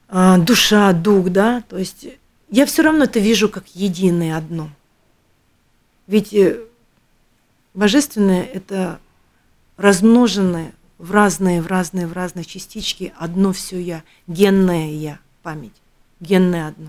[0.09, 2.09] а, душа, дух, да, то есть
[2.51, 4.69] я все равно это вижу как единое одно.
[6.09, 6.65] Ведь э,
[7.75, 8.99] божественное– это
[9.77, 15.82] размноженное в разные, в разные, в разные частички одно все я, генное я, память,
[16.23, 16.89] генное одно,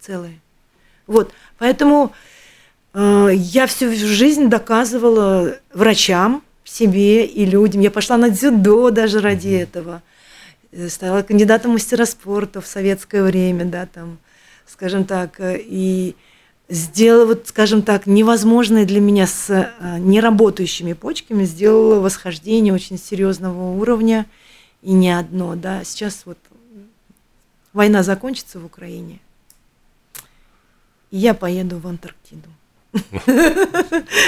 [0.00, 0.38] целое.
[1.06, 2.12] Вот, поэтому
[2.92, 7.82] э, я всю жизнь доказывала врачам, себе и людям.
[7.82, 10.02] Я пошла на дзюдо даже ради этого.
[10.72, 14.18] Э, Стала кандидатом мастера спорта в советское время, да, там,
[14.66, 16.16] скажем так, э, и
[16.68, 23.76] сделала, вот, скажем так, невозможное для меня с э, неработающими почками, сделала восхождение очень серьезного
[23.76, 24.26] уровня,
[24.82, 25.84] и не одно, да.
[25.84, 26.38] Сейчас вот
[27.74, 29.20] война закончится в Украине,
[31.10, 32.48] и я поеду в Антарктиду.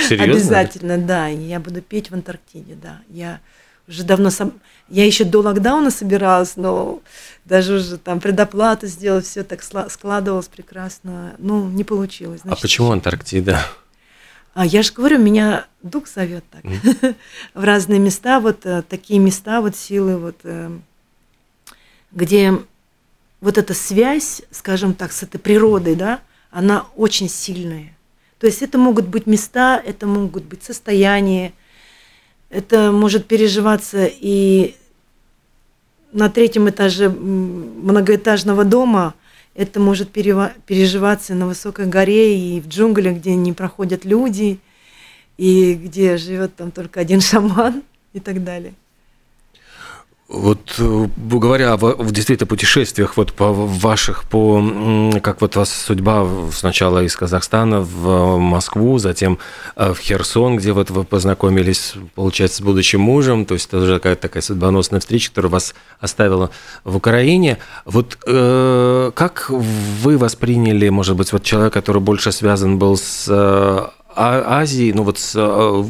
[0.08, 0.24] серьезно?
[0.24, 1.28] Обязательно, да.
[1.28, 3.00] Я буду петь в Антарктиде, да.
[3.08, 3.40] Я
[3.88, 4.52] уже давно сам...
[4.88, 7.00] Я еще до локдауна собиралась, но
[7.44, 11.34] даже уже там предоплату сделала, все так складывалось прекрасно.
[11.38, 12.40] Ну, не получилось.
[12.42, 13.64] А значит, почему Антарктида?
[14.56, 16.64] а я же говорю, меня дух зовет так
[17.54, 20.70] в разные места, вот э, такие места, вот силы, вот э,
[22.10, 22.54] где
[23.46, 26.18] вот эта связь, скажем так, с этой природой, да,
[26.50, 27.96] она очень сильная.
[28.40, 31.52] То есть это могут быть места, это могут быть состояния,
[32.50, 34.74] это может переживаться и
[36.10, 39.14] на третьем этаже многоэтажного дома,
[39.54, 44.58] это может переживаться на высокой горе и в джунглях, где не проходят люди,
[45.38, 48.74] и где живет там только один шаман и так далее.
[50.28, 54.60] Вот э, говоря в- действительно путешествиях вот по ваших, по
[55.22, 59.38] как вот вас судьба сначала из Казахстана в Москву, затем
[59.76, 63.94] э, в Херсон, где вот вы познакомились, получается, с будущим мужем, то есть это уже
[63.98, 66.50] какая-то такая судьбоносная встреча, которая вас оставила
[66.82, 67.58] в Украине.
[67.84, 73.86] Вот э, как вы восприняли, может быть, вот человек, который больше связан был с э,
[74.18, 75.84] А- Азией, ну вот с э,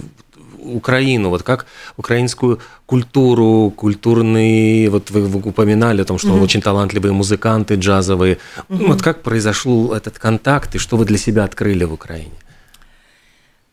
[0.74, 6.42] Украину, вот как украинскую культуру, культурный, вот вы, вы упоминали о том, что Мгм.
[6.42, 8.38] очень талантливые музыканты джазовые.
[8.68, 8.86] Мгм.
[8.88, 12.32] Вот как произошел этот контакт и что вы для себя открыли в Украине?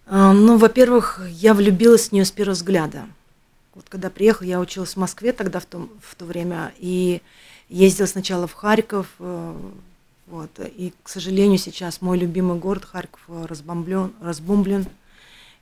[0.08, 3.04] А, Ну, во-первых, я влюбилась в нее с первого взгляда.
[3.76, 7.22] Вот когда приехала, я училась в Москве тогда в, том, в то время, и
[7.70, 9.54] ездила сначала в Харьков, э,
[10.28, 14.86] вот, и, к сожалению, сейчас мой любимый город Харьков э, разбомблен, разбомблен,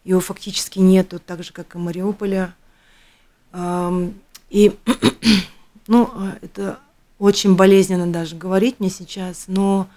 [0.03, 2.55] его фактически нету, так же, как и Мариуполя.
[4.51, 4.77] И,
[5.87, 6.79] ну, э, это
[7.19, 9.87] очень болезненно даже говорить мне сейчас, но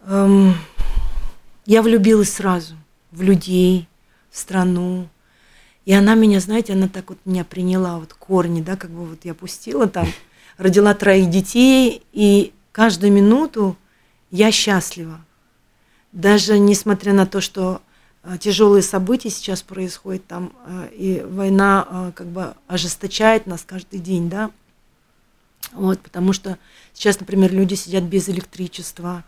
[0.00, 0.54] эм,
[1.64, 2.74] я влюбилась сразу
[3.10, 3.88] в людей,
[4.30, 5.08] в страну.
[5.86, 9.24] И она меня, знаете, она так вот меня приняла, вот корни, да, как бы вот
[9.24, 10.06] я пустила там,
[10.58, 13.76] родила троих детей, и каждую минуту
[14.30, 15.24] я счастлива.
[16.12, 17.80] Даже несмотря на то, что
[18.38, 24.30] тяжелые события сейчас происходят там, э, и война э, как бы ожесточает нас каждый день,
[24.30, 24.50] да,
[25.72, 26.58] вот, потому что
[26.92, 29.24] сейчас, например, люди сидят без электричества,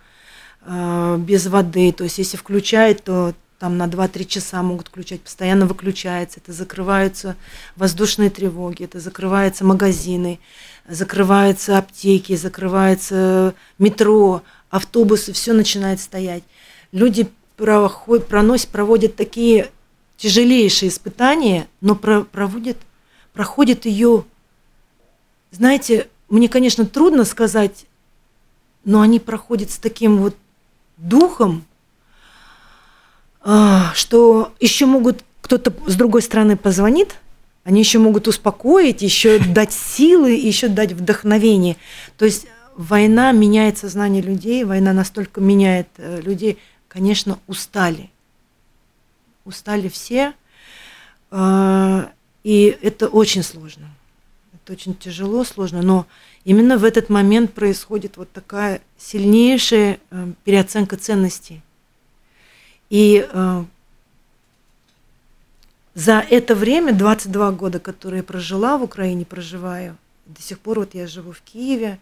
[0.62, 5.66] э, без воды, то есть если включает, то там на 2-3 часа могут включать, постоянно
[5.66, 7.36] выключается, это закрываются
[7.76, 10.38] воздушные тревоги, это закрываются магазины,
[10.86, 16.44] закрываются аптеки, закрывается метро, автобусы, все начинает стоять.
[16.92, 19.70] Люди проход- проводят такие
[20.16, 22.24] тяжелейшие испытания, но про-
[23.32, 24.24] проходят ее,
[25.50, 27.86] знаете, мне, конечно, трудно сказать,
[28.84, 30.36] но они проходят с таким вот
[30.96, 31.64] духом,
[33.40, 37.16] а, что еще могут кто-то с другой стороны позвонит,
[37.64, 41.76] они еще могут успокоить, еще дать силы, еще дать вдохновение.
[42.16, 42.46] То есть
[42.76, 46.58] война меняет сознание людей, война настолько меняет э, людей,
[46.94, 48.08] конечно, устали.
[49.44, 50.32] Устали все,
[51.30, 52.12] а,
[52.44, 53.90] и это очень сложно.
[54.54, 56.06] Это очень тяжело, сложно, но
[56.44, 61.60] именно в этот момент происходит вот такая сильнейшая э, переоценка ценностей.
[62.88, 63.64] И э,
[65.94, 70.94] за это время, 22 года, которые я прожила в Украине, проживаю, до сих пор вот
[70.94, 71.98] я живу в Киеве,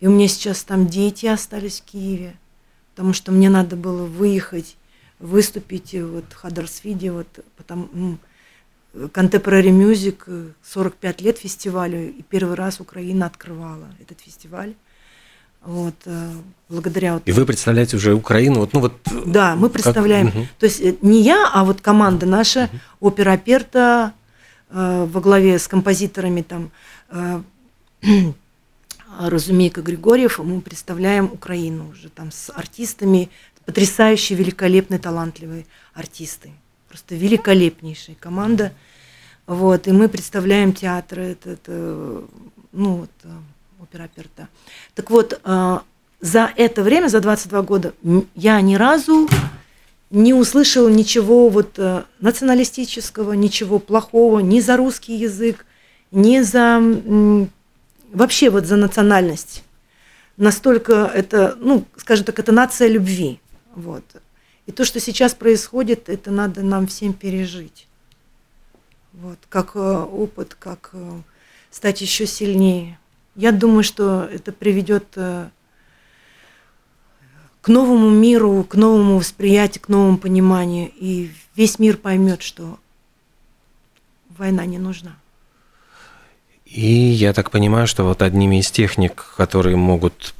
[0.00, 2.36] и у меня сейчас там дети остались в Киеве,
[2.96, 4.76] потому что мне надо было выехать,
[5.18, 7.26] выступить э, вот в Хаддарсфиде, вот
[7.58, 8.18] потом
[8.94, 14.72] Contemporary Music, э, 45 лет фестивалю, и первый раз Украина открывала этот фестиваль.
[15.62, 16.30] Вот, э,
[16.70, 18.94] благодаря вот И вы представляете уже Украину, вот, ну вот...
[19.26, 20.28] да, мы как- представляем.
[20.28, 20.48] Мгм.
[20.58, 22.70] То есть э, не я, а вот команда наша,
[23.00, 24.14] опера Аперта
[24.70, 26.70] э, во главе с композиторами там
[27.10, 27.42] э,
[29.18, 33.30] Разумейка Григорьев, мы представляем Украину уже там с артистами,
[33.64, 36.52] потрясающие, великолепные, талантливые артисты.
[36.88, 38.72] Просто великолепнейшая команда.
[39.46, 42.24] Вот, и мы представляем театр, это, это,
[42.72, 43.28] ну, вот, э,
[43.80, 44.48] опера Аперта.
[44.94, 45.78] Так вот, э,
[46.20, 47.94] за это время, за 22 года,
[48.34, 49.28] я ни разу
[50.10, 55.64] не услышала ничего вот э, националистического, ничего плохого, ни за русский язык,
[56.10, 56.80] ни за
[58.12, 59.62] вообще вот за национальность.
[60.36, 63.40] Настолько это, ну, скажем так, это нация любви.
[63.74, 64.04] Вот.
[64.66, 67.86] И то, что сейчас происходит, это надо нам всем пережить.
[69.12, 71.20] Вот, как э, опыт, как э,
[71.70, 72.98] стать еще сильнее.
[73.34, 75.48] Я думаю, что это приведет э,
[77.62, 80.90] к новому миру, к новому восприятию, к новому пониманию.
[80.96, 82.78] И весь мир поймет, что
[84.28, 85.16] война не нужна.
[86.66, 90.34] И я так понимаю, что вот одними из техник, которые могут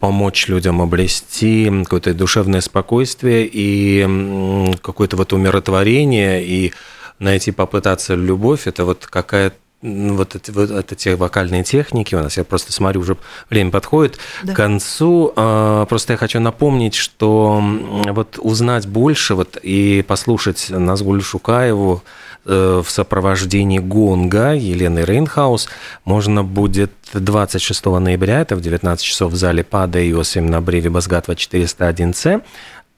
[0.00, 6.72] помочь людям обрести какое-то душевное спокойствие и какое-то вот умиротворение, и
[7.20, 12.44] найти, попытаться любовь, это вот какая вот эти, вот эти вокальные техники у нас, я
[12.44, 13.16] просто смотрю, уже
[13.48, 14.52] время подходит да.
[14.52, 15.32] к концу.
[15.36, 17.62] А, просто я хочу напомнить, что
[18.08, 22.02] вот узнать больше вот и послушать Назгуль Шукаеву
[22.44, 25.68] э, в сопровождении гонга Елены Рейнхаус
[26.04, 31.32] можно будет 26 ноября, это в 19 часов в зале ПАДа Иосим на Бреве Базгатва
[31.32, 32.42] 401С.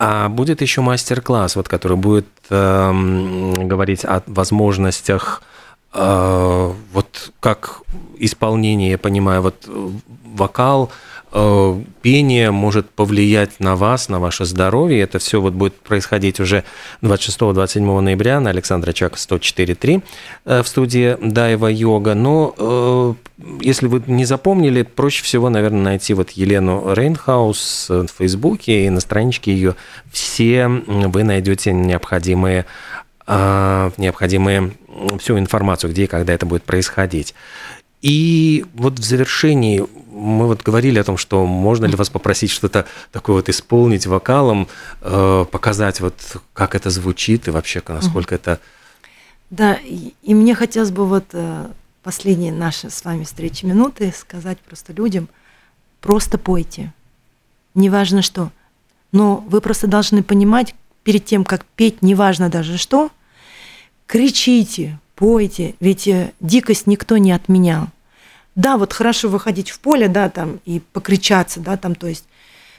[0.02, 2.90] А будет еще мастер-класс, вот, который будет э,
[3.64, 5.42] говорить о возможностях
[5.92, 7.82] э, вот как
[8.18, 9.68] исполнение, я понимаю, вот
[10.24, 10.90] вокал,
[11.32, 15.00] Э, пение может повлиять на вас, на ваше здоровье.
[15.00, 16.64] Это все вот будет происходить уже
[17.02, 20.02] 26-27 ноября на Александра Чака 104.3
[20.44, 22.14] э, в студии Дайва Йога.
[22.14, 23.14] Но э,
[23.60, 29.00] если вы не запомнили, проще всего, наверное, найти вот Елену Рейнхаус в Фейсбуке и на
[29.00, 29.76] страничке ее
[30.10, 32.66] все вы найдете необходимые
[33.96, 34.72] необходимые
[35.20, 37.34] всю информацию, где и когда это будет происходить.
[38.02, 42.86] И вот в завершении мы вот говорили о том, что можно ли вас попросить что-то
[43.12, 44.68] такое вот исполнить вокалом,
[45.02, 46.14] э, показать вот
[46.54, 48.58] как это звучит и вообще насколько это...
[49.50, 51.66] Да, и, и мне хотелось бы вот э,
[52.02, 55.28] последние наши с вами встречи минуты сказать просто людям,
[56.00, 56.94] просто пойте,
[57.74, 58.50] неважно что,
[59.12, 63.10] но вы просто должны понимать перед тем, как петь, неважно даже что,
[64.10, 67.86] кричите, пойте, ведь э, дикость никто не отменял.
[68.56, 72.24] Да, вот хорошо выходить в поле, да, там и покричаться, да, там, то есть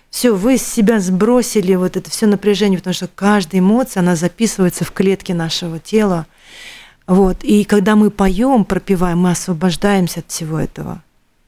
[0.09, 4.83] все, вы с себя сбросили вот это все напряжение, потому что каждая эмоция, она записывается
[4.83, 6.27] в клетке нашего тела.
[7.07, 7.45] Вот.
[7.45, 11.01] И когда мы поем, пропиваем, мы освобождаемся от всего этого.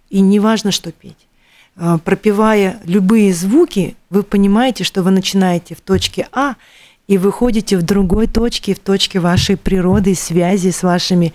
[0.10, 1.28] И неважно, что петь.
[1.76, 6.56] А, пропивая любые звуки, вы понимаете, что вы начинаете в точке А
[7.08, 11.34] и выходите в другой точке, в точке вашей природы связи с вашими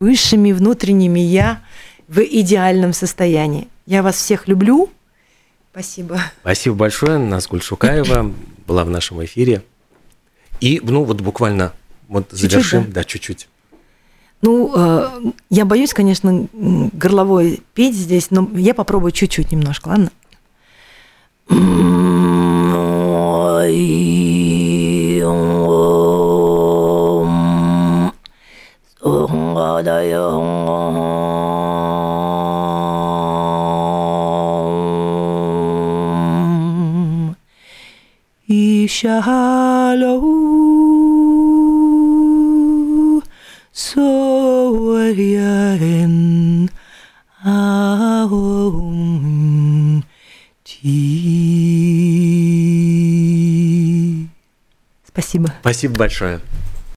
[0.00, 1.62] высшими внутренними «я»
[2.08, 3.68] в идеальном состоянии.
[3.86, 4.90] Я вас всех люблю.
[5.72, 6.20] Спасибо.
[6.40, 7.18] Спасибо большое.
[7.18, 8.32] Назгуль Шукаева
[8.66, 9.62] была в нашем эфире.
[10.60, 11.72] И, ну, вот буквально
[12.08, 12.84] вот чуть-чуть, завершим.
[12.86, 13.48] Да, да чуть-чуть.
[14.42, 20.10] Ну, э, я боюсь, конечно, горловой петь здесь, но я попробую чуть-чуть немножко, ладно?
[38.90, 40.20] shallow
[43.72, 45.04] so
[45.80, 46.68] in
[47.44, 50.04] our own
[50.64, 51.19] tea.
[55.20, 55.52] Спасибо.
[55.60, 56.40] Спасибо большое.